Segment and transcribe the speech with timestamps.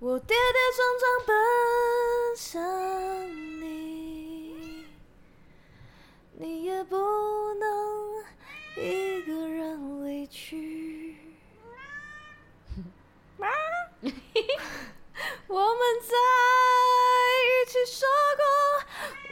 [0.00, 1.34] 我跌跌撞撞奔
[2.36, 3.28] 向
[3.60, 4.86] 你，
[6.34, 6.96] 你也不
[7.54, 8.24] 能
[8.76, 11.16] 一个人离去。
[15.48, 16.14] 我们在
[17.42, 18.06] 一起说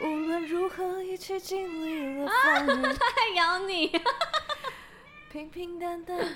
[0.01, 2.83] 过，无论如何一起经历了风
[3.71, 3.89] 雨。
[5.31, 6.35] 平平淡淡，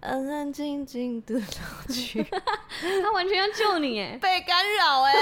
[0.00, 2.24] 安安静静的老去。
[3.02, 5.12] 他完全要救你哎，被干扰哎！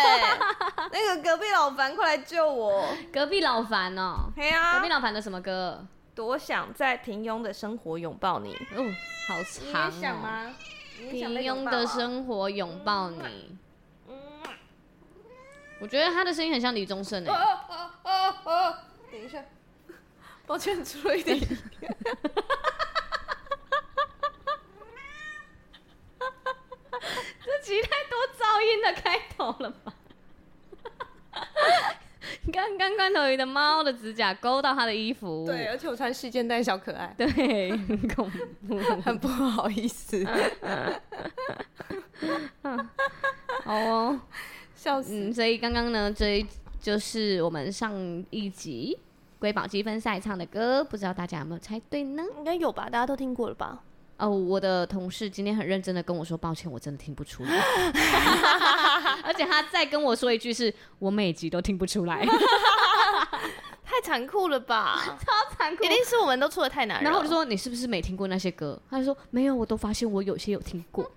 [0.93, 2.87] 那个隔壁老樊，快来救我！
[3.13, 5.87] 隔壁老樊哦，对啊，隔壁老樊的什么歌？
[6.15, 8.55] 多想在平庸的生活拥抱你。
[8.77, 8.85] 哦，
[9.29, 9.91] 好长哦。
[9.91, 10.55] 你也想吗？
[11.11, 13.57] 平庸的生活拥抱你。
[15.81, 17.33] 我觉得他的声音很像李宗盛哎。
[17.33, 18.75] 哦哦哦哦！
[19.11, 19.43] 等一下，
[20.47, 21.39] 抱歉，出了一点。
[27.43, 29.95] 这集太多噪音的开头了吧？
[32.53, 35.47] 刚刚罐头鱼的猫的指甲勾到他的衣服。
[35.47, 37.15] 对，而且我穿细肩带，小可爱。
[37.17, 38.31] 对，很恐
[38.67, 40.25] 怖，很不好意思。
[43.65, 44.21] 好哦。
[44.75, 45.13] 笑死！
[45.13, 46.47] 嗯，所以刚刚呢，这一
[46.81, 47.93] 就是我们上
[48.31, 48.99] 一集
[49.39, 52.23] 瑰宝积分赛唱的歌，不知道大家有没有猜对呢？
[52.39, 53.83] 应该有吧，大家都听过了吧？
[54.21, 57.51] 哦，我的同事今天很认真的跟我说，抱歉，我真的听不出来。
[59.25, 62.25] 而且他再跟我说一句是，是我每集都听不出来。
[63.83, 65.03] 太残酷了吧？
[65.19, 65.83] 超残酷！
[65.83, 67.03] 一定是我们都出的太难了。
[67.03, 68.81] 然后我就说，你是不是没听过那些歌？
[68.89, 71.11] 他就说没有，我都发现我有些有听过。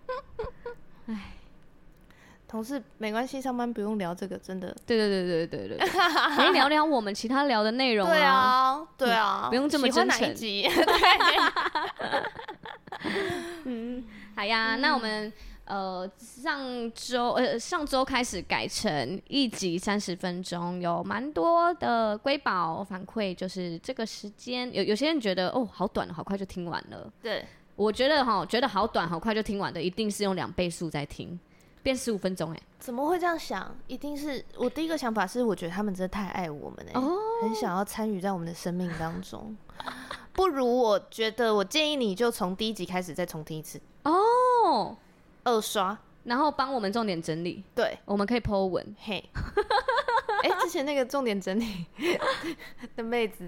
[2.54, 2.54] 哎。
[2.54, 4.68] 同事没关系，上班不用聊这个，真的。
[4.86, 5.88] 对对对对对对，
[6.38, 8.14] 可以聊聊我们其他聊的内容啊。
[8.14, 10.22] 对啊，对啊，嗯、不用这么真诚。
[10.22, 10.70] 哪一集？
[13.66, 14.04] 嗯，
[14.36, 15.34] 好呀，嗯、那我们
[15.66, 16.62] 呃上
[16.94, 27.12] 周呃上周开始改成一集三十分钟，有蛮多的瑰宝反馈，就是这个时间有有些人觉得哦好短，好快就听完了。
[27.22, 27.44] 对，
[27.75, 31.38] 我觉得哈觉得好短好快就听完的，一定是用两倍速在听。
[31.84, 33.76] 变十五分钟哎、欸，怎么会这样想？
[33.88, 39.56] 一定是我第一个想法是，我觉得他们真的太爱我们哎、欸，哦、很想要参与在我们的生命当中。
[40.32, 44.98] 不如我觉得，我建议你就从第一集开始再重听一次哦，
[45.44, 47.64] 二刷，然后帮我们重点整理。
[47.76, 48.96] 对，我们可以 po 文。
[49.00, 49.24] 嘿，
[50.44, 51.86] 哎、欸，之前那个重点整理
[52.96, 53.48] 的妹子，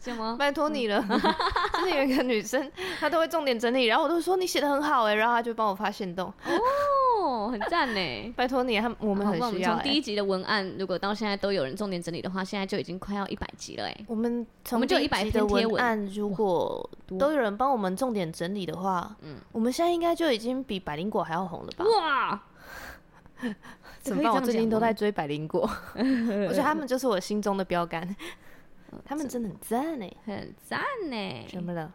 [0.00, 0.36] 什么？
[0.36, 1.00] 拜托你了。
[1.74, 6.26] 之前有一个女生，她都会重点整理，然后我都说你写的很好哎、欸，然后她就帮我发现动。
[6.28, 6.60] 哦。
[7.44, 8.32] 哦，很赞呢！
[8.36, 9.74] 拜托你，他我们很需要。
[9.74, 14.04] 从第一集的文案，如果到现在都有人重点整理的话，现在就已经快要一百集了哎。
[14.06, 16.88] 我们我们就一百的文案，如果
[17.18, 21.84] 都有人帮我们重点整理的话，嗯，我们现在应该就已经比百灵果还要红了吧？
[21.84, 22.42] 哇！
[24.00, 24.32] 怎么办？
[24.32, 28.14] 我最近都在追百灵果， 我觉得他们就是我心中的标杆，
[29.04, 30.80] 他们真的很赞呢，很赞
[31.10, 31.46] 呢。
[31.48, 31.92] 怎么了？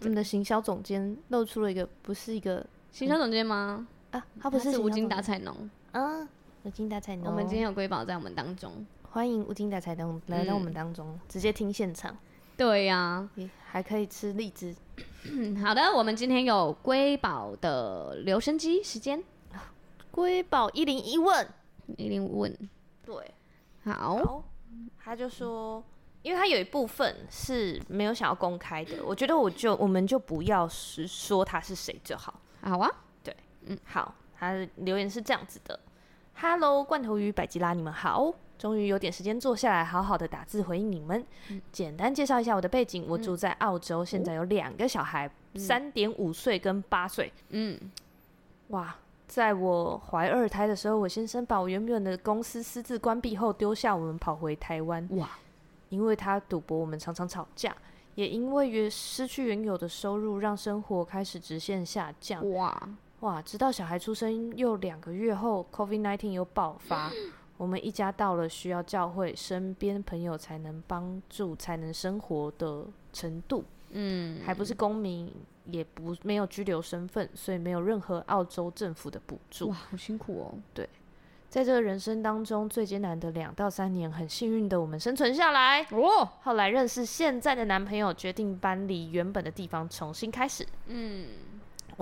[0.00, 3.86] 我们的行销总监露出了一个不是一个行销总监吗？
[4.12, 5.68] 啊，他不是，是无精打采农。
[5.92, 6.28] 嗯，
[6.62, 7.26] 无精打采农。
[7.26, 12.16] 我们今天有瑰宝在我们当中，欢迎无精打采农来到我们当中，嗯、直接听现场。
[12.56, 13.30] 对呀、啊，
[13.64, 14.74] 还可以吃荔枝。
[15.64, 19.22] 好的，我们今天有瑰宝的留声机时间。
[20.10, 21.48] 瑰宝一零一问，
[21.96, 22.54] 一零问。
[23.04, 23.34] 对，
[23.84, 24.44] 好，好。
[24.98, 25.82] 他就说，
[26.20, 32.38] 因为他有一部分是没有想要公开的，我觉得我就我们就不要是说他是谁就好。
[32.60, 32.90] 好啊。
[33.66, 35.78] 嗯，好，他的留言是这样子的
[36.34, 41.24] ：Hello，罐头鱼百吉拉，你们好，终于有点时间坐下来，好好的打字回应你们。
[41.50, 47.32] 嗯、简单介绍一下我的背景，我住在澳洲，嗯、现在有两个小孩，三点五岁跟八岁。
[47.50, 47.78] 嗯，
[48.68, 48.96] 哇，
[49.26, 55.08] 在我怀二胎的时候，我先生把我原本的公司私自关闭后，丢下我们跑回台湾。
[55.12, 55.30] 哇，
[55.88, 57.74] 因为他赌博，我们常常吵架，
[58.14, 62.48] 也因为原失去原有的收入，让生活开始直线下降。
[62.52, 62.88] 哇。
[63.22, 63.40] 哇！
[63.40, 67.10] 直到小孩出生又两个月后，COVID-19 又爆发，
[67.56, 73.64] 我们一家到了需要教会、身边朋友才能帮助、才能生活的程度。
[73.90, 75.32] 嗯，还不是公民，
[75.66, 79.68] 也不没有居留身份，所以没有任何澳洲政府的补助。
[79.68, 80.58] 哇，好辛苦哦！
[80.74, 80.88] 对，
[81.48, 85.82] 在这个人生当中最艰难的两到三年，很幸运的我们生存下来。
[85.92, 90.66] 哦，后来认识现在的男朋友，决定搬离原本的地方，重新开始。
[90.88, 91.26] 嗯。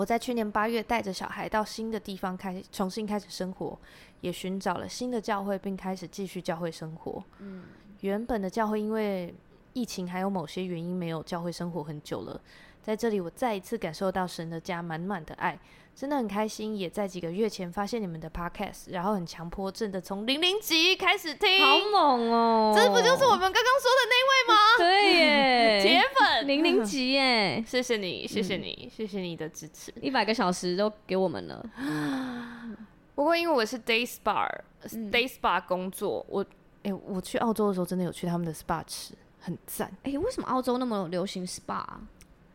[0.01, 3.79] 我在去年八月带着小孩到新的地方开始重新开始生活，
[4.23, 7.23] 也寻找了新的教会，并开始继续教会生活。
[7.39, 7.65] 嗯，
[8.01, 9.35] 原本的教会因为
[9.75, 12.41] 疫情还有某些原因没有教会生活很久了，
[12.83, 15.59] 在这里我再一次感受到神的家满满的爱，
[16.01, 22.73] 真的很开心，也在几个月前发现你们的 podcast，然后很强迫症的从零零级开始听，好猛哦！
[22.75, 24.55] 这不就是我们刚刚说的那位吗？
[24.79, 31.63] 对耶， 铁粉零零级耶，谢谢你，谢谢你，谢谢你的支持，一百个小时都给我们了。
[33.15, 36.43] 不过因为我是 day spa，day spa 工作，我
[36.83, 39.95] 哎，我去澳洲的时候真的有去他们的 spa 吃，很赞。
[40.05, 41.85] 哎，为什么澳洲那么流行 spa？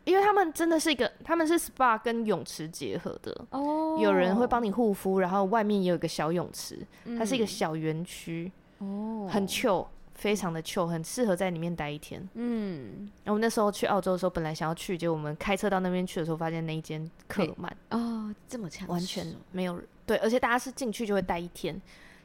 [0.06, 3.46] 因为他们真的是一个，他们是 SPA 跟泳池结合的。
[3.50, 3.98] 哦。
[4.00, 6.78] 有人会帮你护肤，然后外面也有一个小泳池，
[7.18, 12.26] 它是一个小园区哦，很 chill，非常的 chill，很适合在里面待一天。
[12.34, 17.76] 嗯，然后我们那时候去澳洲的时候，本来想要去，结果我们开车到那边去的时候，发现那一间客满。
[17.90, 19.84] 哦，这么强，完全没有人。
[20.04, 21.80] 对，而且大家是进去就会待一天，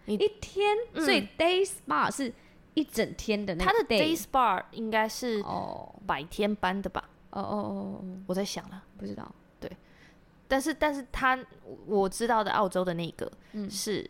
[0.05, 2.31] 一天，所以 day spa 是
[2.75, 5.95] 一整天的那 day spa 应该是哦。
[6.05, 7.03] 白天班的吧？
[7.05, 7.55] 哦哦哦
[8.01, 9.29] 哦，我在想了，不知道，
[9.59, 9.69] 对，
[10.47, 11.37] 但是但是他
[11.85, 14.09] 我知道的澳洲的那个，嗯，是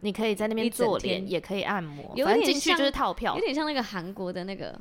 [0.00, 4.78] 你可以在那边做脸，也可以按摩，反正进去就是套票，有点像那个韩国的那个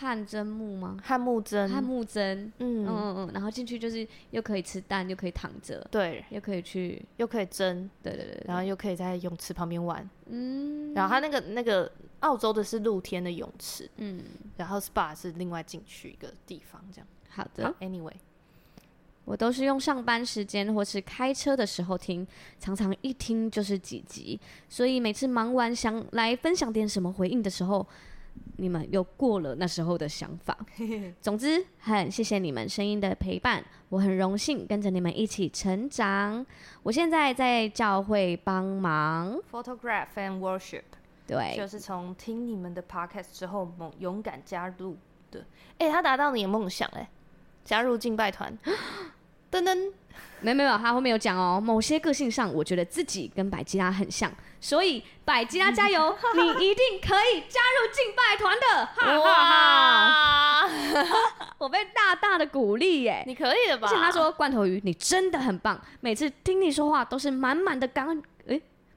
[0.00, 0.96] 汗蒸木吗？
[1.02, 2.86] 汗木蒸，汗木蒸，嗯。
[2.86, 11.90] 嗯嗯，然后进去就是又可以吃蛋，又可以躺着，对，又可以去，又可以蒸，对对对，然后又可以在泳池旁边玩，嗯，然后他那个那个。
[12.20, 14.24] 澳洲的是露天的泳池，嗯，
[14.56, 17.06] 然后 SPA 是另外进去一个地方，这样。
[17.28, 17.64] 好的。
[17.64, 18.14] 好，Anyway，
[19.24, 22.26] 我都是用上班时间或是开车的时候听，
[22.58, 27.86] 常常一听就是几集，所以每次忙完想来分享点什么回应的时候，
[28.56, 30.56] 你们又过了那时候的想法。
[31.20, 36.44] 总之，很谢谢你们声音的陪伴，我很荣幸跟着你们一起成长。
[36.82, 40.82] 我现在在教会帮忙，Photograph and Worship。
[41.26, 44.96] 对，就是从听你们的 podcast 之后，勇勇敢加入
[45.30, 45.40] 的。
[45.78, 47.08] 哎、欸，他达到你的梦想哎，
[47.64, 48.56] 加入敬拜团。
[49.50, 49.92] 噔噔，
[50.40, 58.86] 没有没有，他后面有讲哦，某些个性上，我觉得自己跟百吉拉很像，所以百吉拉加油， 你一定可以加入敬拜团的。
[58.86, 63.88] 哈哈哈，我被大大的鼓励耶，你可以的吧？
[63.88, 68.22] 而且他说，罐头鱼，你真的很棒，每次听你说话都是满满的刚。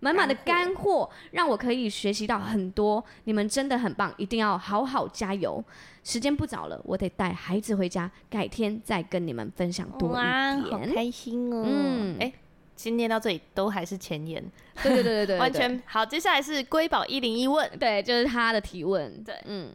[0.01, 3.01] 满满的干货，让我可以学习到很多。
[3.23, 5.63] 你们真的很棒，一定要好好加油。
[6.03, 10.23] 时间不早了，我得带孩子回家，改天再跟你们分享多一点。
[10.23, 11.63] 哇，好开心哦！
[11.63, 12.33] 嗯，哎、欸，
[12.75, 14.43] 今天到这里都还是前言。
[14.81, 16.03] 对对对对对，完全好。
[16.03, 19.23] 接下来是瑰宝一零一问，对，就是他的提问。
[19.23, 19.71] 对，嗯，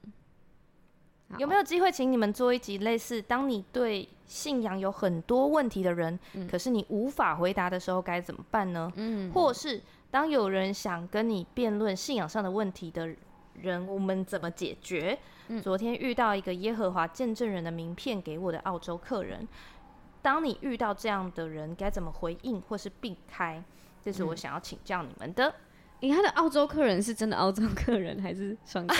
[1.38, 8.93] 有没有机会请你们做一集类似，当你对信仰有很多问题的人，嗯、可是你无法回答的时候该怎么办呢？
[8.96, 9.81] 嗯，或是。
[10.17, 13.07] 当有人想跟你辩论信仰上的问题的
[13.53, 15.19] 人，我们怎么解决？
[15.49, 19.47] 嗯、昨天遇到一个耶和华见证人的名片给我的澳洲客人，
[20.23, 23.63] 当你遇到这样的人，该怎么回应或是避开？
[24.03, 25.55] 这是我想要请教你们的。
[26.01, 28.99] 你、嗯欸、他的澳洲客人是真的澳洲客人还是双 关？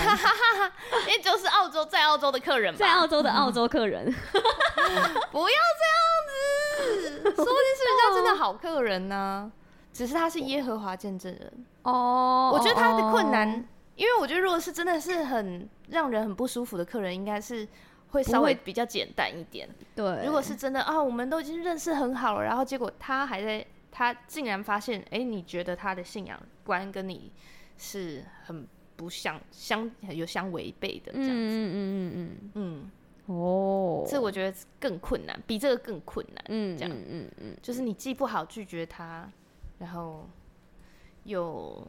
[1.09, 4.05] 因为就是澳洲在澳洲的客人吧，在澳洲的澳洲客人，
[5.33, 9.51] 不要这样子，说不定是人家真的好客人呢、啊。
[9.97, 11.53] 只是他是耶和华见证人。
[11.85, 13.65] 哦，我觉得他的困难，哦、
[13.95, 17.67] 因为我觉得如果是真的是很让人很不舒服的客人，应该是
[18.11, 19.67] 会稍微比较简单一点。
[19.95, 27.33] 对，如果是真的啊，我们都已经认识很好了，然后结果他还在，他竟然发现，哎、欸，你觉得他的信仰观跟你
[27.79, 32.91] 是很不相相有相违背的这样子，嗯嗯嗯嗯。
[33.29, 39.27] 嗯，哦，这我觉得更困难，比这个更困难，嗯，这样，嗯嗯嗯，就是你既不好拒绝他。
[39.79, 40.29] 然后
[41.25, 41.87] 又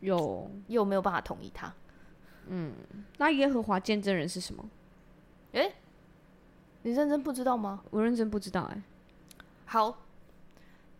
[0.00, 1.72] 又又没有办法同意他，
[2.46, 2.72] 嗯，
[3.18, 4.64] 那耶和华见证人是什么？
[5.52, 5.74] 诶，
[6.82, 7.82] 你认真不知道吗？
[7.90, 8.82] 我认真不知道哎。
[9.64, 9.96] 好，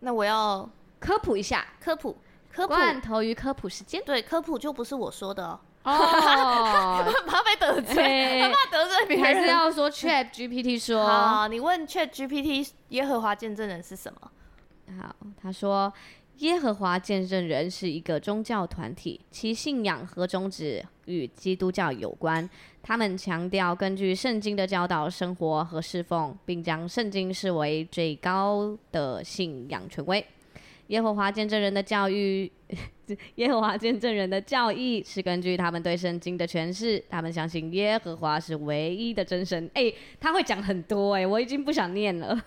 [0.00, 2.16] 那我要科普一下，科普
[2.50, 4.02] 科普罐头鱼科普时间。
[4.04, 5.46] 对，科普就不是我说的
[5.84, 11.06] 哦， 怕被得罪，怕得罪别人，还是要说 Chat GPT 说。
[11.06, 14.30] 好，你问 Chat GPT 耶和华见证人是什么？
[15.00, 15.92] 好，他说。
[16.38, 22.48] 耶和华见证人是一个宗教团体，其信仰和宗旨与基督教有关。
[22.82, 30.24] 他们强调根据圣经的教导生活和侍奉，并将圣经视为最高的信仰权威。
[30.88, 32.50] 耶和华见证人的教育，
[33.36, 37.02] 耶和华见证人的教义是根据他们对圣经的诠释。
[37.08, 39.68] 他们相信耶和华是唯一的真神。
[39.72, 39.90] 哎，
[40.20, 42.38] 他会讲很多哎，我已经不想念了。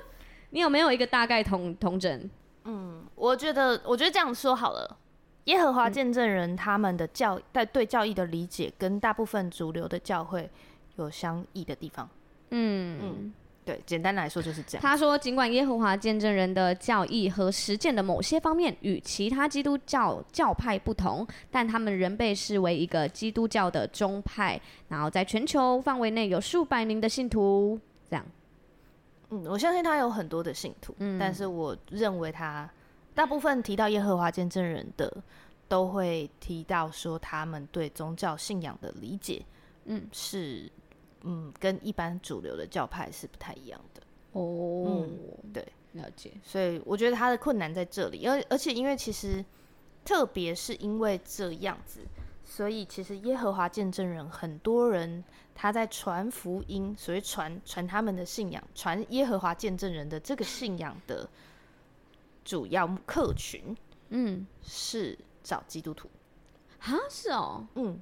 [0.50, 2.30] 你有没有一个大概统统整？
[2.68, 4.96] 嗯，我觉得，我觉得这样说好了。
[5.44, 10.50] 耶和华见证人他们的教在对教义的理解，跟大部分主流的教会
[10.96, 12.06] 有相异的地方。
[12.50, 13.32] 嗯嗯，
[13.64, 14.82] 对，简单来说就是这样。
[14.82, 24.60] 他说，尽管耶和华见证人的教义和实践的某些方面与其他基督教教派不同，但他们仍被视为一个基督教的宗派。
[24.88, 27.80] 然后在全球范围内有数百名的信徒。
[28.10, 28.24] 这样，
[29.30, 32.70] 嗯，我相信他有很多的信徒，嗯，但是我认为他
[33.14, 35.22] 大部分提到耶和华见证人的，
[35.68, 39.44] 都会提到说他们对宗教信仰的理解，
[39.84, 40.70] 嗯，是。
[41.24, 44.00] 嗯，跟一般主流的教派是不太一样的
[44.34, 44.84] 哦。
[44.86, 45.18] 嗯，
[45.52, 46.30] 对，了解。
[46.44, 49.44] 所以我觉得他的困难在这里，而而且因为其实，
[50.04, 52.02] 特别是因为这样子，
[52.50, 55.22] 所以其实耶和华见证人很多人
[55.54, 61.28] 他在传福音，所以传传他们的信仰，传耶和华见证人的这个信仰的
[62.44, 63.76] 主要客群，
[64.08, 66.08] 嗯，是找基督徒。
[66.80, 68.00] 啊，是哦，嗯。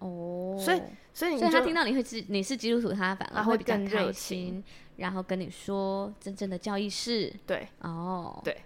[0.00, 0.82] 哦，所以
[1.14, 4.62] 所以你所以他听到你会是你是基督徒，他反而会比较开心，
[4.96, 8.62] 然后跟你说真正的教义是，对，哦，对，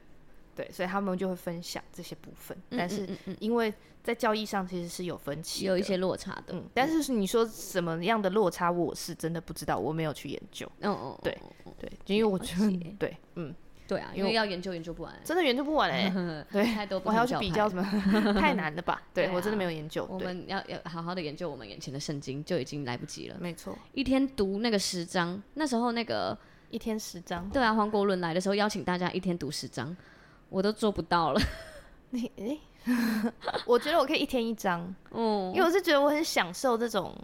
[0.55, 11.39] 对，所以他们就会分享这些部分，但是因为在教义上其实是有分歧，有一些落差的，嗯，但是你说什么样的落差，我是真的不知道，我没有去研究，嗯嗯，对
[11.79, 13.55] 对，因为我觉得对，嗯。
[13.89, 16.09] 对啊，因为要研究研究不完，真的研究不完哎。
[16.53, 17.83] 对，太多，我还要去比较什么，
[18.39, 19.03] 太难了吧？
[19.13, 20.07] 对我真的没有研究。
[20.09, 23.37] 我们要要好好的研究我们眼前的圣经，就已经来不及了。
[23.41, 26.39] 没错，一天读那个十章，那时候那个
[26.71, 29.97] 一天十章，对啊，黄国伦来的时候邀请大家一天读十章，
[30.51, 31.41] 我都做不到了。
[32.11, 32.59] 你哎，
[33.65, 37.17] 我觉得我可以一天一张，嗯，因为我是觉得我很享受这种。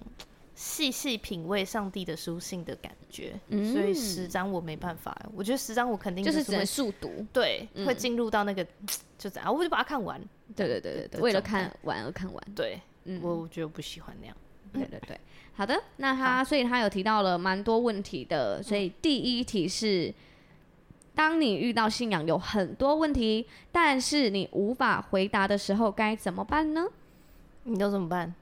[0.58, 5.14] 细细品味上帝的书信的感觉，嗯、所以十张我没办法。
[5.34, 8.64] 我觉得十张我肯定就是只能速读，对，嗯、会进入到那个
[9.18, 10.18] 就这样，我就把它看完。
[10.54, 12.42] 对对对对对，为了看完而看完。
[12.54, 14.34] 对，嗯，我我觉得我不喜欢那样。
[14.72, 15.20] 对对对，
[15.52, 20.10] 好的，那他所以他有提到了蛮多问题的，所以第一题是：
[21.16, 26.86] 当你遇到信仰有很多问题，但是你无法回答的时候，该怎么办呢？
[27.64, 28.32] 你都怎么办？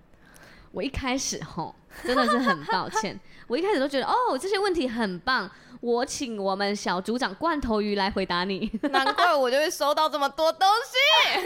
[0.72, 1.74] 我一开始吼。
[2.02, 5.48] 真的是很抱歉， 我一开始都觉得哦，这些问题很棒，
[5.80, 8.68] 我请我们小组长罐头鱼来回答你。
[8.90, 11.40] 难怪我就会收到这么多东西。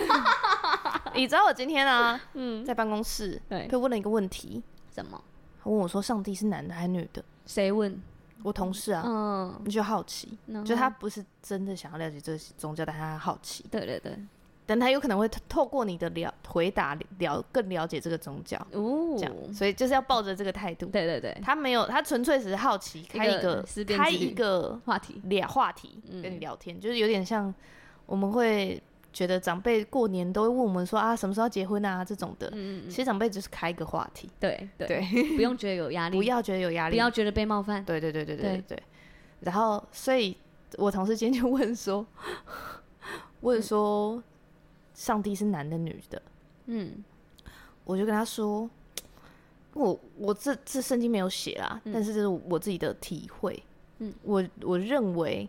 [1.14, 5.22] 你知道我今天啊，嗯，在办公室对，被问了一个问题，什么？
[5.62, 8.02] 他问我说：“上帝是男的还是女的？”谁问？
[8.42, 13.64] 我同事啊，嗯，你就好奇，就他不是真的想要了解这个宗教，但他好奇。
[13.70, 14.18] 对对对。
[14.64, 20.84] 但他有可能会透过你的了回答了更了解这个宗教，哦，这样，所以就是要抱着这个态度。
[20.84, 23.64] 对对对，他没有，他纯粹只是好奇，开一个
[23.96, 27.52] 开一个话题聊话题跟你聊天，就是有点像
[28.04, 28.78] 我们会
[29.12, 32.04] 觉得长辈过年都会问我们说啊什么时候结婚啊？
[32.04, 35.00] 这种的，嗯，其实长辈只是开一个话题，对对，
[35.36, 38.64] 不用觉得有压力，不要觉得有压力，不要觉得被冒犯，对对对对对。
[38.68, 38.82] 对。
[39.40, 40.36] 然后，所以
[40.76, 42.06] 我同事今天就问说，
[43.42, 44.22] 问说。
[44.94, 46.20] 上帝是男的女的？
[46.66, 47.04] 嗯，
[47.84, 48.68] 我就跟他说，
[49.74, 53.62] 我我这这圣经没有写啦，嗯、但是这是我自己的体会。
[53.98, 55.48] 嗯，我我认为，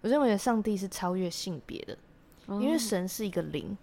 [0.00, 1.96] 我认为上帝是超越性别的，
[2.46, 3.76] 哦、因为神是一个灵。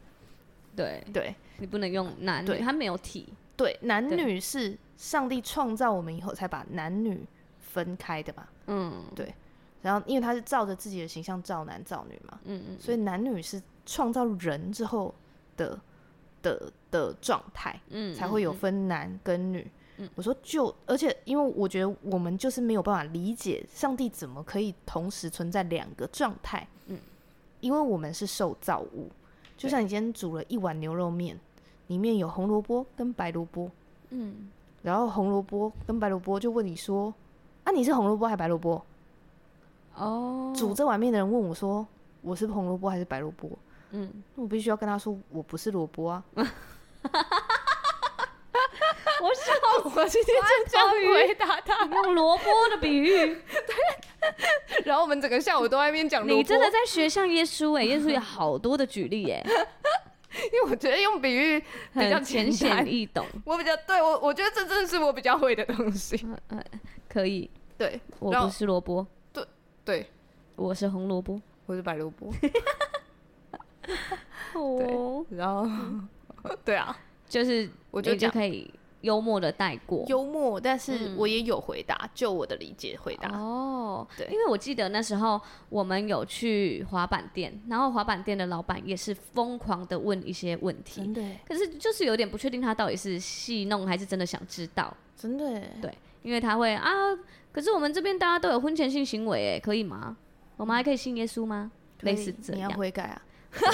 [0.75, 3.33] 对对，你不能用男女，对他没有体。
[3.57, 7.25] 对，男女是上帝创造我们以后才把男女
[7.59, 8.47] 分开的嘛。
[8.67, 9.33] 嗯，对。
[9.81, 12.39] 然后，因为他是照着自己的形象造男造女嘛。
[12.45, 13.61] 嗯嗯，所以男女是。
[13.83, 15.13] 创造人之后
[15.57, 15.77] 的
[16.43, 19.69] 的的状态，嗯，才会有分男跟女。
[19.97, 26.65] 嗯，我说就，而且因为我觉得我们就是没有办法理解上帝怎么可以同时存在两个状态。
[26.85, 26.99] 嗯，
[27.61, 29.09] 因为我们是受造物，
[29.55, 31.39] 就像你今天煮了一碗牛肉面，
[31.87, 33.71] 里面有红萝卜跟白萝卜。
[34.09, 34.49] 嗯，
[34.81, 37.13] 然后红萝卜跟白萝卜就问你说
[37.63, 38.83] ：“啊，你是红萝卜还是白萝卜？”
[39.95, 41.87] 哦，煮这碗面的人问我说
[42.21, 43.49] ：“我是红萝卜还是白萝卜？”
[43.91, 46.23] 嗯，我必须要跟他说，我不是萝卜啊！
[49.21, 49.51] 我笑，
[49.83, 53.07] 我今天就这样回答他， 用萝卜的比喻。
[53.07, 53.75] 对，
[54.85, 56.27] 然后我们整个下午都在那边讲。
[56.27, 61.59] 你真的在学像耶稣哎，耶稣有好多的举例哎， 因为我觉得用比喻
[61.93, 63.25] 比较浅显易懂。
[63.45, 66.25] 我比较对我，我觉得这真的是我比较会的东西。
[67.09, 69.45] 可以，对，我不是萝卜，对
[69.83, 70.05] 对，
[70.55, 72.31] 我是红萝卜，我是白萝卜。
[72.41, 72.51] 对，
[75.37, 75.67] 然后，
[76.63, 76.97] 对啊，
[77.27, 83.29] 就是我觉得就可以幽默的带过，幽默，但是我也有回答，就我的理解回答。
[83.37, 85.39] 哦，对，因为我记得那时候
[85.69, 95.93] 我们有去滑板店，然后滑板店的老板也是疯狂的问一些问题，对，可是就是有点不确定他到底是戏弄还是真的想知道，真的，对。
[96.23, 96.87] 因为他会啊，
[97.51, 100.15] 可是我们这边大家都有婚前性行为，哎，可以吗？
[100.55, 101.71] 我们还可以信耶稣吗？
[102.01, 103.19] 类似这样，你要悔改啊！
[103.51, 103.71] 直接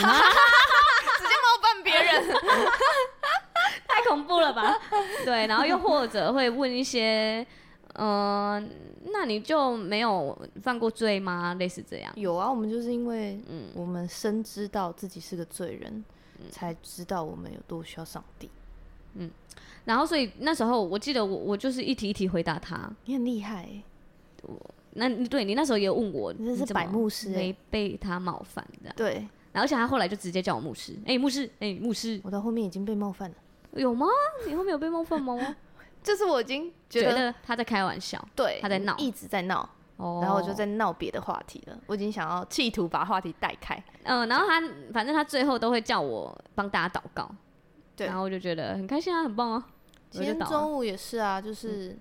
[1.43, 2.23] 冒犯别人，
[4.07, 4.73] 太恐怖了吧？
[5.25, 7.45] 对，然后又或者会问一些，
[7.95, 8.69] 嗯、呃，
[9.11, 11.53] 那你就没有犯过罪吗？
[11.55, 12.11] 类似这样。
[12.15, 16.03] 有啊，我们就是因为，嗯，我们深知道自己是个罪人，
[16.39, 18.49] 嗯、才知道我们有多需要上帝。
[19.15, 19.29] 嗯，
[19.85, 22.89] 然后所以那时候我记得我我就是一题一题回答他。
[23.05, 23.83] 你很厉害、欸，
[24.43, 24.57] 我
[24.91, 28.91] 那对你那时候也问我，你这是白牧师、欸，没被他冒犯的。
[28.95, 29.27] 对。
[29.53, 32.21] 而且他后来就直接叫我牧师，哎、欸，牧师，哎、欸，牧师。
[32.23, 33.35] 我到后面已经被冒犯了，
[33.77, 34.07] 有吗？
[34.47, 35.55] 你后面有被冒犯吗？
[36.03, 39.67] 就是我已经觉得，觉得他在开玩笑，对，他在闹，一直在闹，
[39.97, 41.77] 哦、然后我就在闹别的话题了。
[41.87, 44.61] 我已经想要企图把话题带开，嗯，然后他
[44.93, 47.29] 反正他最后都会叫我帮大家祷告，
[47.95, 49.65] 对，然后我就觉得很开心啊，很棒啊。
[50.09, 51.97] 今天中午也是啊，就是。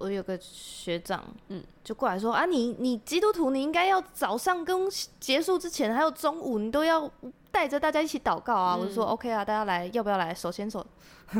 [0.00, 4.88] 嗯我有个学长，嗯，就过来说啊，你你基督徒，你应该要早上跟
[5.20, 7.08] 结束之前，还有中午，你都要
[7.52, 8.76] 带着大家一起祷告啊。
[8.76, 10.34] 嗯、我就说 OK 啊，大家来，要不要来？
[10.34, 10.84] 手牵手，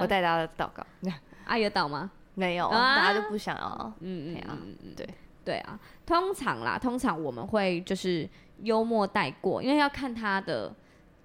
[0.00, 0.84] 我带大家祷告。
[1.44, 2.10] 阿 有祷吗？
[2.34, 3.92] 没有，啊、大家就不想要。
[4.00, 5.08] 嗯嗯嗯嗯嗯，对
[5.44, 8.28] 对啊，通常啦，通常我们会就是
[8.62, 10.74] 幽默带过，因为要看他的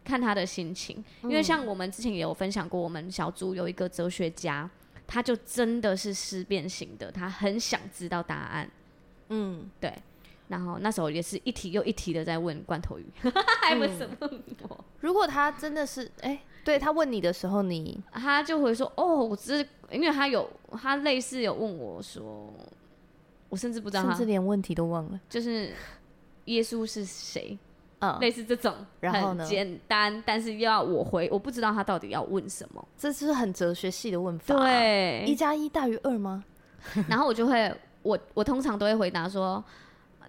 [0.05, 1.03] 看他的心情。
[1.23, 4.69] 因为像我们之前也有分享过，我们小组有一个哲学家。
[5.09, 8.69] 他就真的是思辨型的，他很想知道答案。
[9.29, 9.91] 嗯，对。
[10.47, 13.05] 然后那时候也是一题又一题的在问罐头鱼，
[13.61, 14.85] 还问什么？
[14.99, 22.51] 如果他真的是，哎、欸，对他问你的时候，你他就会说，哦，我只是因为他有他类似有问我说，
[23.49, 25.71] 我甚至不知道他，甚至连问题都忘了，就是
[26.45, 27.55] 耶稣是谁？
[27.99, 34.55] 嗯，类似这种，然后呢，简单，但是又要我回，我不知道他到底要问什么，这是很哲学系的问法。
[34.55, 36.43] 对，一加一大于二吗？
[37.09, 39.61] 然后我就会，我我通常都会回答说，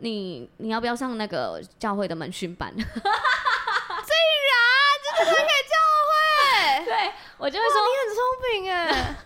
[0.01, 2.75] 你你要不要上那个教会的门训班？
[2.77, 2.93] 竟然，
[5.05, 5.77] 这个可以教
[6.09, 6.85] 会？
[6.87, 8.21] 对，我就会说你很聪
[8.53, 9.17] 明哎。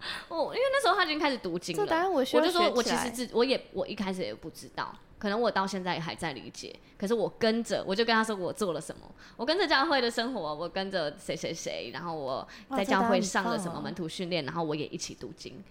[0.28, 4.94] 我因为那时候他已经开始读经了，我，我就说我其实自我也我一开始也不知道。
[5.20, 9.02] 可能我到现在也还在理解，可是我跟着，我就跟他说我做了什么，
[9.36, 15.62] 我跟着教会的生活，我跟着谁谁谁，然后我在教会上了什么门徒训练，然后我也一起读经，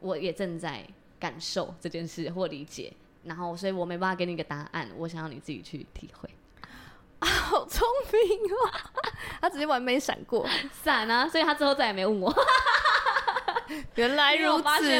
[0.00, 0.82] 我也正在
[1.20, 2.90] 感受这件事或理解，
[3.24, 6.28] 然后所以我没办法给你一个答案，我想要你自己去体会。
[7.18, 8.70] 啊， 好聪明哦，
[9.42, 10.46] 他直接完美闪过，
[10.82, 12.34] 闪啊，所以他之后再也没问我。
[13.96, 14.90] 原来如此，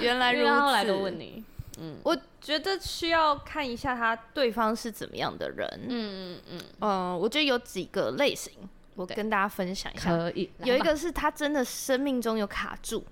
[0.00, 1.42] 原来如此，后来都问你。
[1.78, 5.66] 嗯，我觉得需要看一下他对方是怎么样的人。
[5.88, 6.60] 嗯嗯嗯。
[6.80, 8.52] 嗯，我觉得有几个类型，
[8.96, 10.10] 我跟大家分享一下。
[10.10, 10.50] 可以。
[10.64, 13.04] 有一个是他真的生命中有卡住，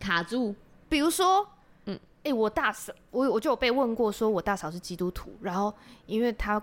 [0.00, 0.54] 卡住。
[0.88, 1.46] 比如说，
[1.84, 5.72] 嗯，哎、欸，我大嫂，我我就有被问过，说我大嫂是基督徒，然后
[6.06, 6.60] 因为他。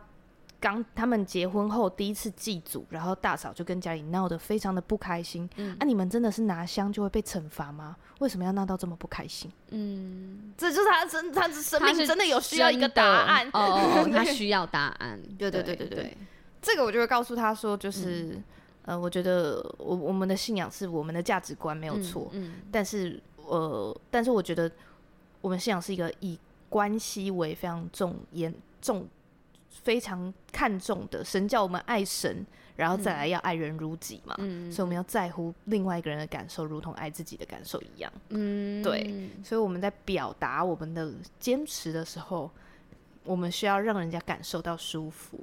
[0.63, 5.47] 刚他们结婚后第一次祭祖，然后大嫂就跟家里闹得非常的不开心。
[5.57, 7.97] 嗯，啊，你们真的是拿香就会被惩罚吗？
[8.19, 9.51] 为什么要闹到这么不开心？
[9.71, 15.21] 嗯，这就是他真，他生命真的有需要一个答案哦， 他需要答案。
[15.37, 16.17] 对对对对对，对，
[16.61, 18.43] 这个我就会告诉他说，就是、嗯、
[18.83, 24.71] 呃，我觉得我我们的信仰是我们的价值观没有错，嗯，嗯，但是呃，但是我觉得
[25.41, 29.05] 我们信仰是一个以关系为非常重严重。
[29.81, 34.35] 非常看重的神叫我们爱神，然后再来要爱人如己嘛。
[34.37, 38.11] 嗯，所以我们要在乎另外一个人的感受，如同爱自己的感受一样。
[38.29, 39.29] 嗯，对。
[39.43, 42.49] 所以我们在表达我们的坚持的时候，
[43.23, 45.39] 我们需要让人家感受到舒服。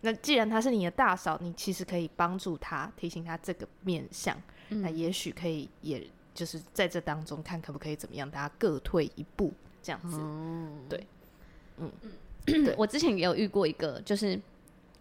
[0.00, 4.36] 那既然他是你的大嫂，你其实可以帮助他，提醒他这个面相。
[4.68, 10.18] 嗯，那也许可以，也就是在这当中看可不可以怎么样，大家各退一步，这样子。
[10.20, 11.06] 嗯，对。
[11.78, 11.90] 嗯。
[12.76, 14.38] 我之前也有遇过一个，就是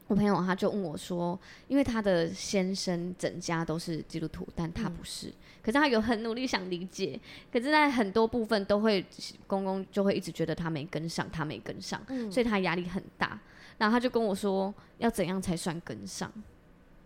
[0.08, 7.20] 我朋友，他就问我说，因为他的先生整家都是基督徒，但他不是，嗯、可是他有很努力想理解，
[7.52, 9.06] 可是在很多部分都会
[9.46, 13.40] 公公就会一直觉得他没跟上，他没跟上，嗯、所以他压力很大。
[13.78, 16.32] 然后他就跟我说，要怎样才算跟上？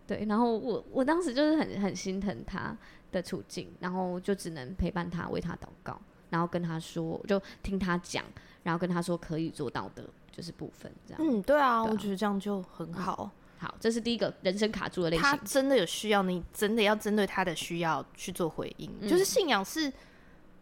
[0.06, 2.76] 对，然后我我当时就是很很心疼他
[3.10, 6.00] 的处境，然后就只能陪伴他，为他祷告，
[6.32, 8.24] 然后跟他说，就听他讲，
[8.64, 10.04] 然后跟他说可以做到的。
[10.34, 13.30] 就是部分这样，嗯，对啊，我觉得这样就很好。
[13.60, 15.22] 嗯、好，这是第一个人生卡住的类型。
[15.22, 18.90] 他真的有需要，你真的要针对他的需要去做回应。
[19.02, 19.92] 嗯、就是信仰是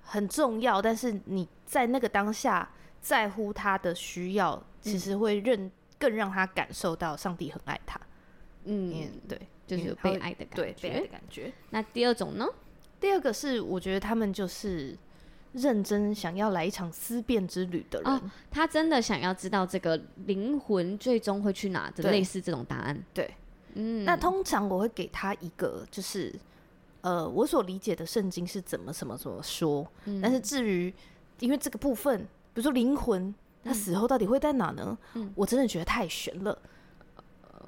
[0.03, 2.69] 很重要，但是你在那个当下
[3.01, 8.01] 在乎他的需要，其实会认更让他感受到上帝很爱他。
[8.65, 11.53] 嗯，对，就是有被爱的感觉，对，被爱的感觉。
[11.71, 12.45] 那第二种呢？
[12.99, 14.99] 第二个是我觉得他们就是
[15.53, 23.05] 认真想要来一场思辨之旅的人，哦、他真的想要知道这个灵魂最终会去哪的，类似这种答案。
[23.13, 23.35] 对，
[23.75, 26.35] 嗯，那通常我会给他一个就是。
[27.03, 30.93] 呃，我所理解的圣经是怎么什么怎么说，嗯、但是至于
[31.39, 32.21] 因为这个部分，
[32.53, 33.35] 比如说灵魂，
[33.65, 34.99] 他死后到底会在哪呢？
[35.15, 36.53] 嗯、我真的觉得太悬了。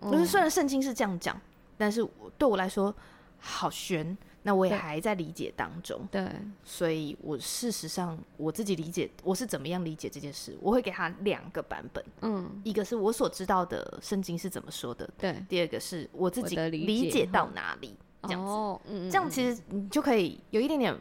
[0.03, 1.41] 就、嗯、是虽然圣经是这样讲，
[1.79, 2.95] 但是对我来说
[3.39, 6.07] 好玄，那我也还在理解当中。
[6.11, 6.27] 对，
[6.65, 12.05] 所以我事实上我自己理解我是怎么样理解这件事，我会给他两个版本。
[12.23, 17.97] 嗯，一个是我所知道的圣经是怎么说的，对；第二个是我自己理解到哪里。
[18.25, 20.97] 这样子，哦嗯、这样其实你就可以有一点点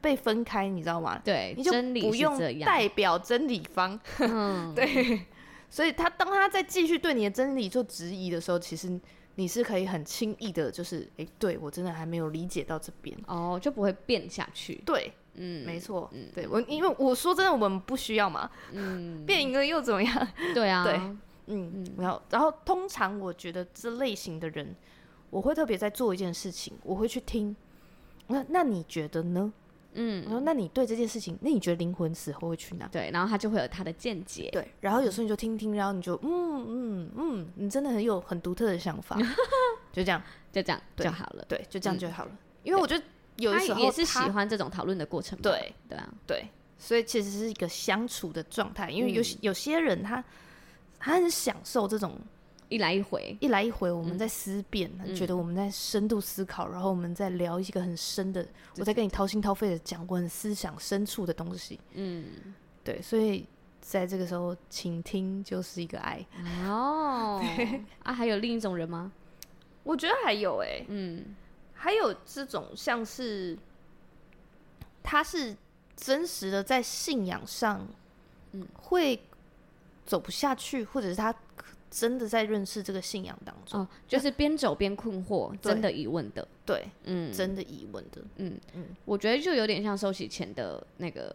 [0.00, 1.20] 被分开，你知道吗？
[1.22, 4.00] 对，你就不用代表真理方。
[4.20, 5.26] 嗯，对。
[5.68, 8.98] 所以他当他在继续对你的真理做质疑的时候，其实
[9.36, 14.82] 你是可以很轻易的，就是哎、欸，对我真的还没有理解到这边哦，就不会变下去。
[14.86, 20.28] 对，嗯，没错，嗯，对我，因为我说真的，我们不需要嘛，嗯，变一个又怎么样？
[20.54, 20.96] 对啊，对，
[21.46, 24.74] 嗯嗯，然后然后通常我觉得这类型的人。
[25.30, 27.56] 我会特别在做一件事情，我会去听。
[28.28, 29.52] 那那你觉得呢？
[29.94, 32.86] 嗯，我说那你对这件事情，那你觉得灵魂死后会去哪？
[32.88, 34.48] 对，然后他就会有他的见解。
[34.52, 39.16] 对，然后有时候你就听听，然后你就嗯嗯嗯，你真的很有很独特的想法，
[39.92, 41.44] 就这样，就这样就好了。
[41.48, 42.30] 对，就这样就好了。
[42.62, 43.04] 因为我觉得
[43.36, 45.38] 有的时候也是喜欢这种讨论的过程。
[45.40, 48.90] 对，对啊，对，所以其实是一个相处的状态。
[48.90, 50.22] 因为有有些人他
[50.98, 52.18] 他很享受这种。
[52.74, 58.44] 一来一回，一来一回，我们在思辨，嗯、觉得我们在深度思考，嗯、然后我们在聊一个很深的，
[58.78, 61.78] 我在跟你掏心掏肺的讲我很思想深处的东西。
[61.92, 62.24] 嗯，
[62.82, 63.46] 对，所以
[63.80, 66.26] 在这个时候，倾听就是一个爱。
[66.66, 69.12] 哦，对 啊，还有另一种人吗？
[69.84, 71.26] 我觉得还有哎、欸，嗯，
[71.74, 73.56] 还有这种像是，
[75.00, 75.56] 他是
[75.94, 77.86] 真实的在信仰上，
[78.50, 79.22] 嗯，会
[80.04, 81.32] 走不下去，或者是他。
[81.94, 88.84] 真的在认识这个信仰当中，哦、就是边走边困惑，真的疑问的，对，嗯，真的疑问的，嗯嗯，嗯。
[89.04, 91.32] 我觉得就有点像受洗前的那个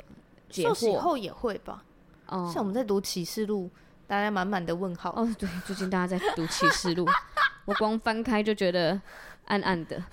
[0.50, 1.82] 解惑，受洗后也会吧，
[2.28, 3.70] 哦，像我们在读启示录，
[4.06, 7.08] 大家满满的问号，哦，对，最近大家在读启示录，
[7.64, 9.02] 我光翻开就觉得
[9.46, 10.04] 暗暗的，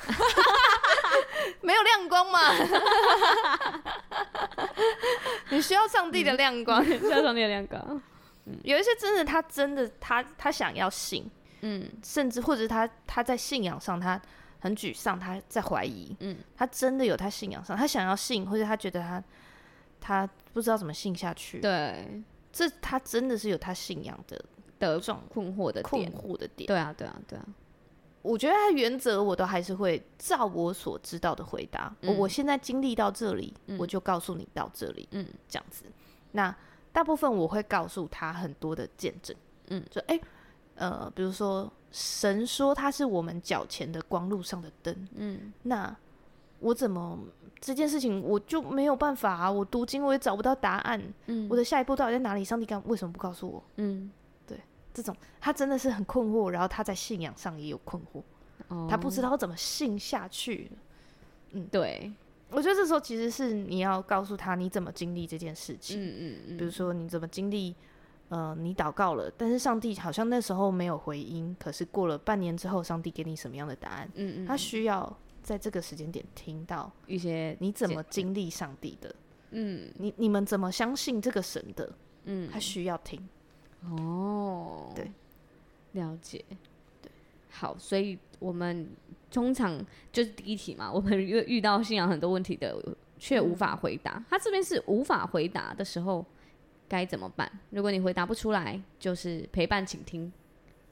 [1.60, 2.38] 没有亮光嘛？
[5.50, 8.00] 你需要上帝的亮光，需要上帝的亮光。
[8.62, 11.28] 有一些真的，他真的，他他想要信，
[11.62, 14.20] 嗯，甚至或者他他在信仰上他
[14.60, 19.22] 很沮丧，他在怀疑，嗯，他真的有他信仰上，他想要信，或者他觉得他
[20.00, 24.36] 他不知道怎么信下去，对，这他真的是有他信仰的
[24.78, 27.44] 的这种困惑的困惑的点，对啊，对啊，对啊，
[28.22, 35.84] 我觉得他原则我都还是会照我所知道的回答，嗯，我现在经历到这里，嗯，我就告诉你到这里，嗯，这样子，
[36.30, 36.54] 那。
[36.96, 40.22] 大部分我会告诉他很多的见证，嗯，就哎、欸，
[40.76, 45.94] 呃，比如说神说他是我们脚前的光路上的灯，嗯，那
[46.60, 47.18] 我怎么
[47.60, 49.52] 这件事情我就没有办法啊？
[49.52, 52.42] 我读经我也找不到答案，嗯，我的下一步到底在哪里？
[52.42, 53.62] 上帝干为什么不告诉我？
[53.76, 54.10] 嗯，
[54.46, 54.58] 对，
[54.94, 55.14] 这种。
[55.38, 58.22] 他真的是很困惑，然后他在信仰上也有困惑，
[58.68, 60.72] 哦，他不知道怎么信下去，
[61.50, 62.10] 嗯，对。
[62.50, 67.74] 我觉得这时候其实是你要告诉他你怎么经历这件事情，嗯嗯嗯，比如说你怎么经历，
[68.28, 74.08] 呃，你祷告了，但是上帝好像那时候没有回音，可是过了半年之后，上帝给你什么样的答案？
[74.14, 79.14] 嗯嗯，他需要在这个时间点听到一些你怎么经历上帝的，
[79.50, 81.92] 嗯，你你们怎么相信这个神的？
[82.24, 83.28] 嗯，他需要听。
[83.90, 85.10] 哦，对，
[85.92, 86.44] 了解，
[87.02, 87.10] 对，
[87.50, 88.88] 好，所以我们。
[89.30, 92.76] 通常就是第一题嘛，我们遇遇到信仰很多问题的，
[93.18, 94.12] 却无法回答。
[94.16, 96.24] 嗯、他这边是无法回答的时候，
[96.88, 97.50] 该怎么办？
[97.70, 100.32] 如果你回答不出来，就是陪伴请听，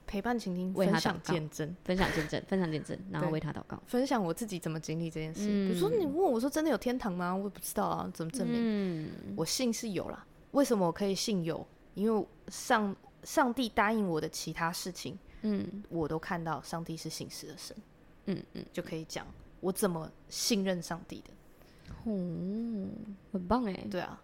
[0.06, 5.48] 陪伴倾听，为他分享见证，分享见证，分享见证，然后为他祷告，分享我自己怎么经历这件事。
[5.48, 7.34] 嗯、比如说你问我说真的有天堂吗？
[7.34, 8.56] 我也不知道啊，怎么证明？
[8.60, 10.26] 嗯、我信是有啦。
[10.50, 11.66] 为什么我可以信有？
[11.94, 17.74] 因为上上帝答应我的其他事情，嗯，我都看到上帝是信实的神。
[18.26, 19.26] 嗯嗯，就可以讲
[19.60, 21.30] 我怎么信任上帝的，
[22.04, 22.88] 哦，
[23.32, 24.20] 很棒哎，对啊，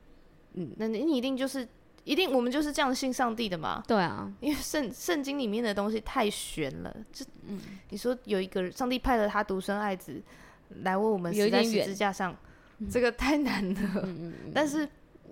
[0.54, 1.66] 嗯，那你一定就是
[2.04, 3.82] 一定我们就是这样信上帝的嘛？
[3.86, 7.60] 对啊，因为圣圣经里面的东西太玄了，就嗯，
[7.90, 10.20] 你说有一个上帝派了他独生爱子
[10.82, 12.36] 来为我们死在十字架上，
[12.90, 13.80] 这个太难了。
[14.02, 14.88] 嗯嗯嗯，但是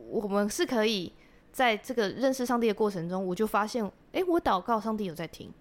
[0.09, 1.13] 我们是可以
[1.53, 5.53] 在这个认识上帝的过程中，我就发现，哎，我祷告，上帝有在听，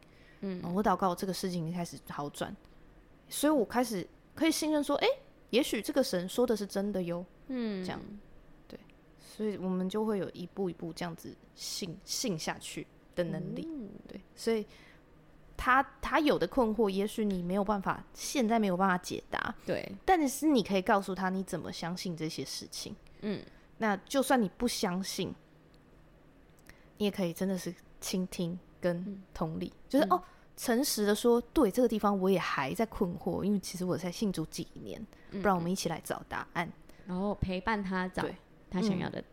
[0.41, 2.55] 嗯，我祷告，这个事情开始好转。
[3.29, 7.25] 所以我开始可以信任说，哎、欸，也许这个神说的是真的哟。
[7.47, 8.01] 嗯，这样，
[8.67, 8.79] 对，
[9.19, 12.85] 所以我们就会有一步一步这样子信信下去
[13.15, 13.67] 的能力。
[13.69, 14.65] 嗯、对，所以
[15.55, 19.55] 他他有的困惑，也许你没有办法，现在没有办法解答。
[19.65, 22.95] 对，但是你可以告诉他你怎么相信这些事情。
[23.21, 23.41] 嗯，
[23.77, 25.33] 那就算你不相信，
[26.97, 30.23] 你也可以真的是倾听跟同理，嗯、就是、嗯、哦。
[30.57, 36.67] 诚实的说，对这个地方我也还在困惑，因为其实我才信主几年，不然我们一起来找答案，
[37.05, 38.25] 然后陪伴他找
[38.69, 39.23] 他想要的，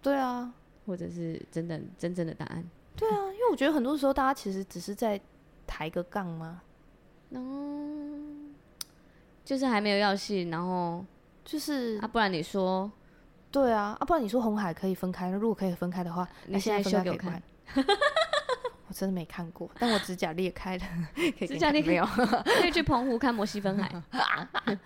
[0.00, 0.54] 对啊，
[0.86, 2.64] 或者是真的真正的答案，
[2.94, 5.20] 对啊，因为我觉得很多时候大家其实只是在
[5.66, 6.62] 抬个杠吗，
[7.30, 8.54] 嗯，
[9.44, 11.04] 就是还没有要信，然后
[11.44, 12.88] 就是啊，不然你说，
[13.50, 17.42] 对啊，啊，不然你说红海可以分开，那如果可以分开的话，那现在秀给我看。
[18.88, 20.84] 我真的没看过，但我指甲裂开了，
[21.46, 22.06] 指甲裂开没有？
[22.60, 24.02] 可以去 澎湖看摩西分海。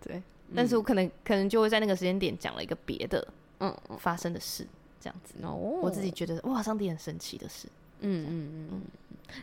[0.00, 0.22] 对，
[0.54, 3.26] 但是我可能可能就会在那个时间点讲了一个别的，
[3.60, 4.66] 嗯，发生的事
[5.00, 5.34] 这样子。
[5.42, 7.66] 哦，我自己觉得哇，上帝很神奇的事。
[8.00, 8.82] 嗯嗯嗯嗯。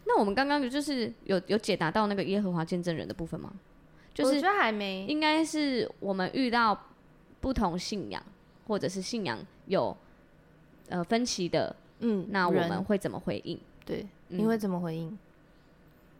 [0.06, 3.52] 那我们刚刚就是有有解答到那个耶和华见证人的部分吗？
[4.14, 6.88] 就是我觉得还没，应该是我们遇到
[7.42, 8.24] 不同信仰
[8.68, 9.96] 或者是信仰有
[10.90, 13.60] 呃分歧的，嗯，那我们会怎么回应？
[13.86, 15.10] 对，你会怎么回应？
[15.10, 15.20] 嗯、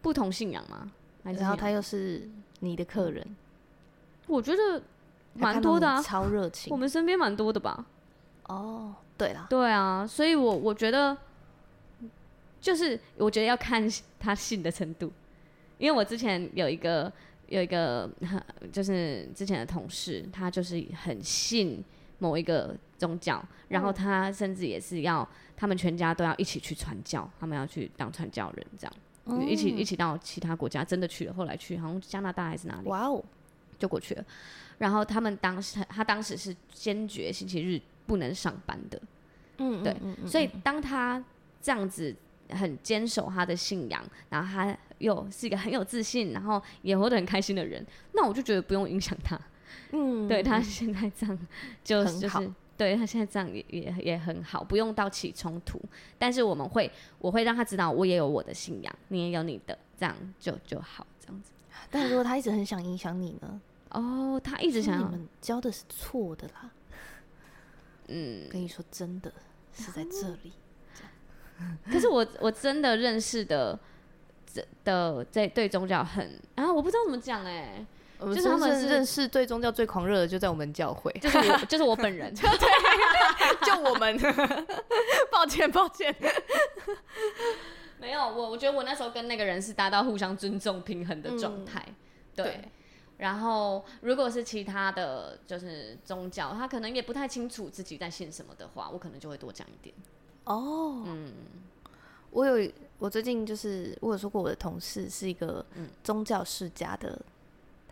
[0.02, 0.92] 不同信仰吗？
[1.24, 3.26] 然后他又是你的客人，
[4.28, 4.84] 我觉得
[5.34, 6.72] 蛮多的啊，超热情。
[6.72, 7.84] 我们身边蛮多的吧？
[8.44, 11.18] 哦，对啦，对啊，所以我我觉得，
[12.62, 15.12] 就是我觉得要看他信的程度，
[15.80, 17.12] 因为我之前有一个
[17.48, 18.08] 有一个
[18.72, 21.84] 就是之前的同事，他就是很信
[22.20, 25.28] 某一个宗教，然后他甚至也是要。
[25.58, 28.94] 他们全家都要一起去传教，他们要去当传教人，这样，
[29.26, 31.34] 嗯、一起一起到其他国家，真的去了。
[31.34, 32.88] 后来去好像加拿大还是哪里？
[32.88, 33.24] 哇哦，
[33.80, 34.26] 就过去了。
[34.78, 39.02] 然后他们当时，他当时是坚决星期日不能上班的。
[39.60, 39.94] 嗯，对。
[40.02, 41.24] 嗯嗯、所以当他
[41.62, 42.14] 这样子
[42.50, 49.40] 很坚守他的信仰，然后他又是一个很有自信，然后也活得很开心的人，那我就觉得不用影响他。
[49.92, 51.40] 嗯，对他现在这样
[51.84, 52.52] 就就是。
[52.78, 55.82] 对，他现在这样也也也很好，不用到起冲突。
[56.18, 61.52] 但是我们会，我会让他知道，我也有我的信仰，你也有你的，这样就就好，这样子。
[61.90, 63.62] 但如果他一直很想影响你呢？
[63.92, 65.06] 哦，他一直想要。
[65.06, 66.72] 你们教的是错的啦。
[68.08, 69.32] 嗯，跟你说真的
[69.74, 70.52] 是在这里。
[71.60, 73.80] 嗯、可是我我真的认识的
[74.46, 77.88] 这的这对宗教很啊，我不知道怎么讲哎、欸。
[78.20, 84.18] 就是他们是认识对宗教最狂热的，就在我们教会，就是我， 就是我本人， 对，就我们，
[85.32, 86.16] 抱歉，抱歉，
[88.00, 91.86] 没有我，我觉得我那时候跟那个人是达到互相尊重、平衡的状态。
[92.36, 92.60] 对
[93.18, 99.96] 然后，如果是其他的就是宗教，他可能也不太清楚自己在信什么的话，我可能就会多讲一点。
[100.44, 101.32] 哦，嗯，
[102.32, 105.66] 我有，我最近就是我有说过，我的同事是一个
[106.04, 107.18] 宗教世家的。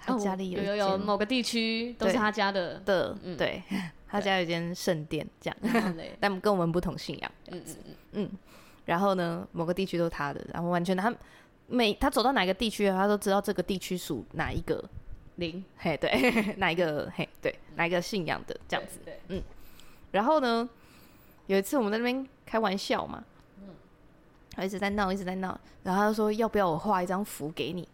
[0.05, 3.63] 他家里有有有某个地区都是他家的的，对，
[4.07, 5.57] 他家 有间圣殿这样，
[6.19, 8.31] 但跟我们不同信仰，嗯嗯嗯，
[8.85, 11.13] 然后呢，某个地区都是他的，然后完全他
[11.67, 14.83] 每他走到哪个地区，他都知道这个地区属哪一个
[15.37, 16.11] 灵，嘿，对，
[16.57, 19.41] 哪一个嘿，对，哪一个信仰的这样子，对，嗯，
[20.11, 20.67] 然后呢，
[21.47, 23.23] 有一次我们在那边开玩笑嘛，
[23.61, 23.69] 嗯，
[24.51, 27.87] 他一直在闹，一直在闹，然后他就说要不要我画一张符给你。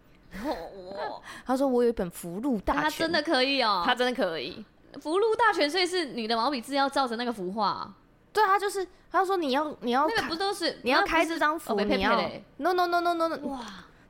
[0.43, 4.63] 哦， 他说我有一本福禄大全，他真的可以哦，他真的可以
[5.01, 7.93] 福禄大全，所以是你的毛笔字要照着那个符画。
[8.31, 12.15] 对啊，就是他说你要你要那个不都是你要开这张符，你要
[12.57, 13.59] no no no no no 哇，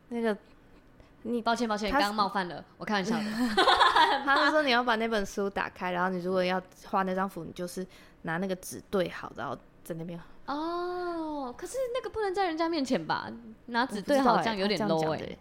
[0.10, 0.36] 那个
[1.24, 3.24] 你抱歉抱歉，刚刚冒犯了，我开玩笑的。
[4.26, 7.86] 他是说你要把那本书打开，然后你如果要画那张符，你就是
[8.24, 10.20] 拿那个纸对好，然后在那边。
[10.46, 13.32] 哦，可是那个不能在人家面前吧？
[13.68, 15.38] 拿纸对好这样有点 low 哎。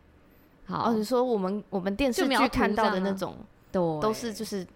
[0.68, 3.34] 好，你说我们我们电视剧看到的那种，
[3.72, 4.66] 都都是就是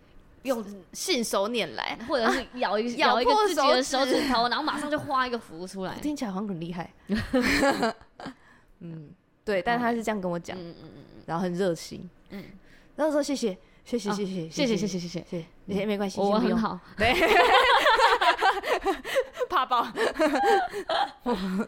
[0.44, 6.90] 用信手拈来， 或者是咬一咬一个自己的手指头，然后马上就画一个符出来， 听起来好像很厉害。
[8.81, 9.11] 嗯，
[9.44, 12.42] 对，但他是这样跟我讲，嗯嗯嗯，然后很热心，嗯，
[12.96, 17.12] 然后说谢谢谢谢谢谢谢谢谢谢谢谢谢，没没关系，我很好，对，
[19.50, 19.87] 怕爆，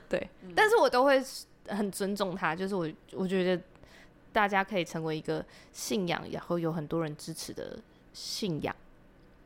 [0.08, 1.22] 对，但是我都会
[1.68, 3.62] 很尊重他，就是我我觉得。
[4.34, 5.42] 大家可以成为一个
[5.72, 7.78] 信仰，然后有很多人支持的
[8.12, 8.74] 信仰，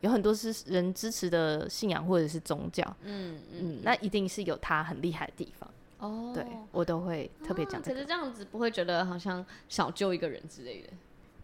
[0.01, 6.31] 有很多是人支持的信仰或者是宗教，嗯嗯，那一定是有他很厉害的地方哦。
[6.33, 7.93] 对，我都会特别讲这个。
[7.93, 10.89] 可是这样子不会觉得好像少救一个人之类的？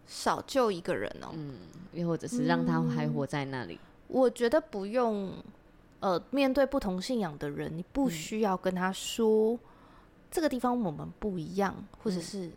[0.08, 1.54] 少救一个人哦，嗯，
[1.92, 3.74] 又或者是让他还活在那里。
[3.74, 3.78] 嗯、
[4.08, 5.32] 我觉得不用，
[6.00, 9.58] 呃，面对不同信仰的人，你不需要跟他说、嗯、
[10.30, 12.52] 这个地方我们不一样，或者是、嗯、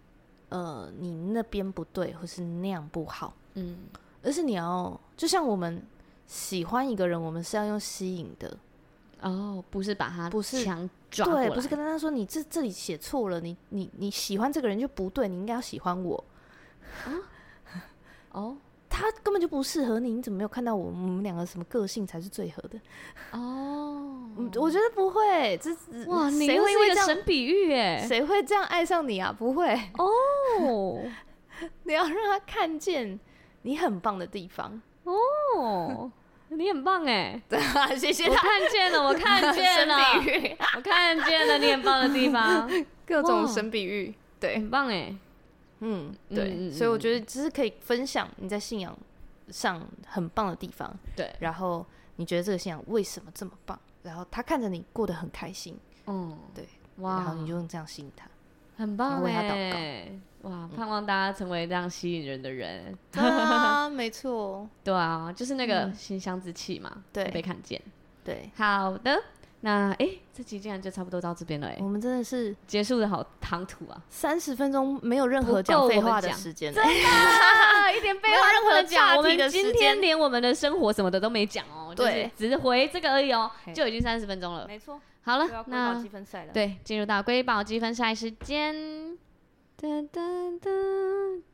[0.49, 3.77] 呃你那边不对，或是那样不好，嗯，
[4.21, 5.81] 而是你要就像我们
[6.27, 8.57] 喜欢一个人，我们是要用吸引的。
[9.21, 16.23] 哦，不是把他不是强抓过来，对，不是跟他说你这这里写错了，你你你喜欢这个人就不对，你应该要喜欢我。
[17.03, 17.11] 啊？
[18.31, 18.55] 哦，
[18.99, 20.85] 他根本就不适合你，你怎么没有看到我？
[20.85, 22.79] 我们两个什么个性才是最合的？
[23.31, 25.71] 哦，我觉得不会，这
[26.07, 28.05] 哇，你会因为这神比喻哎？
[28.07, 29.33] 谁会这样爱上你啊？
[29.37, 31.01] 不会哦，
[31.83, 33.19] 你要让他看见
[33.61, 36.11] 你很棒的地方哦。
[36.51, 38.33] 你很棒哎， 对啊，谢谢他。
[38.33, 39.95] 我看见了，我 看见了，
[40.75, 42.67] 我看见了你很棒的地方，
[43.05, 45.15] 各种神比喻，对，很棒哎。
[45.79, 48.97] 嗯，对，嗯、所以我觉得只是可以分享你在信仰
[49.49, 51.33] 上很棒的地方，对。
[51.39, 51.85] 然后
[52.17, 53.79] 你觉得这个信仰为什么这么棒？
[54.03, 58.27] 然后他看着你过得很开心，嗯，对，哇，然后你就用这样吸引他，
[58.77, 60.49] 很棒为他祷告。
[60.49, 62.97] 哇，盼望大家成为这样吸引人的人。
[63.15, 67.81] 啊， 没错，对啊，就是那个馨香之气嘛，对，被看见。
[68.23, 69.21] 对，好的，
[69.61, 71.77] 那哎，这集竟然就差不多到这边了哎。
[71.79, 76.91] 我们真的是结束的好唐突啊，三十分钟没有任何讲废话的时间，真的，
[77.97, 79.17] 一点废话任何讲。
[79.17, 84.65] 我们今天连我们的生活什么的都没讲哦，对，只是回这个而已哦，就已经三十分钟了。
[84.67, 86.01] 没错，好了，那
[86.53, 89.17] 对，进入到瑰宝积分赛时间。
[89.75, 90.21] 哒哒
[90.59, 90.69] 哒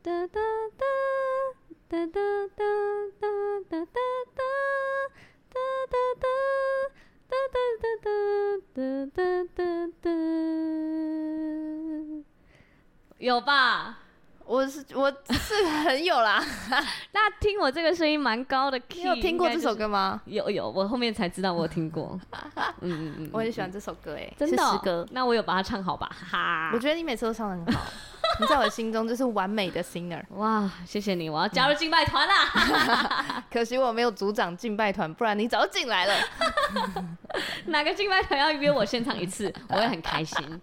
[0.01, 0.41] 哒哒哒
[1.87, 2.65] 哒哒哒哒
[3.69, 4.45] 哒哒
[5.87, 6.27] 哒哒
[13.17, 13.99] 有吧？
[14.45, 16.39] 我是我是很有啦。
[17.13, 20.21] 那听我这个声音蛮高的 你有听过这首歌吗？
[20.25, 22.19] 有有我后面才知道我听过。
[22.81, 24.31] 嗯嗯嗯我很喜欢这首歌哎。
[24.37, 25.07] 真的歌。
[25.11, 26.07] 那我有把它唱好吧？
[26.29, 26.69] 哈。
[26.73, 27.81] 我觉得你每次都唱得很好。
[28.39, 30.69] 你在我心中就是完美的 singer，哇！
[30.85, 33.43] 谢谢你，我要加入敬拜团啦。
[33.51, 36.13] 可惜我没有组长敬拜团，不然你早就进来了。
[37.67, 40.61] 哪个敬拜团要约我现场一次，我会很开心。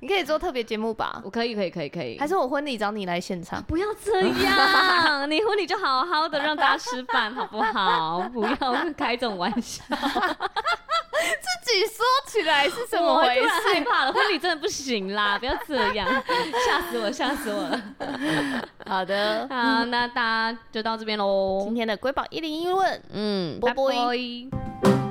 [0.00, 1.20] 你可以做特别节目吧？
[1.24, 2.18] 我可以，可以，可以，可以。
[2.18, 3.62] 还是我婚礼找你来现场？
[3.64, 8.20] 不要这样，你婚礼就好好的让大家吃饭好不好？
[8.32, 8.56] 不要
[8.96, 9.82] 开这种玩笑。
[11.62, 13.48] 自己说起来是怎么回事？
[13.74, 15.36] 害怕了，婚礼真的不行啦！
[15.40, 16.08] 不要这样，
[16.66, 17.82] 吓死我，吓死我了。
[18.86, 21.62] 好的，好，那大家就到这边喽。
[21.64, 25.05] 今天的瑰宝一零一问，嗯，拜拜。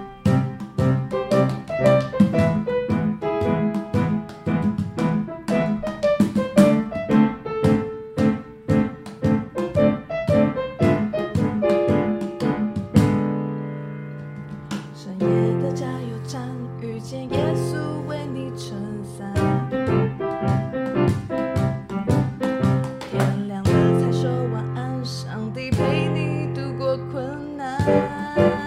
[27.86, 28.65] Thank you.